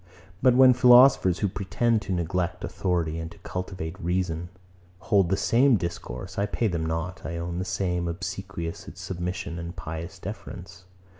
But 0.41 0.55
when 0.55 0.73
philosophers, 0.73 1.37
who 1.41 1.47
pretend 1.47 2.01
to 2.01 2.11
neglect 2.11 2.63
authority, 2.63 3.19
and 3.19 3.29
to 3.29 3.37
cultivate 3.37 3.95
reason, 4.03 4.49
hold 4.97 5.29
the 5.29 5.37
same 5.37 5.77
discourse, 5.77 6.39
I 6.39 6.47
pay 6.47 6.67
them 6.67 6.87
not, 6.87 7.23
I 7.23 7.37
own, 7.37 7.59
the 7.59 7.65
same 7.65 8.07
obsequious 8.07 8.89
submission 8.95 9.59
and 9.59 9.75
pious 9.75 10.17
deference. 10.17 10.85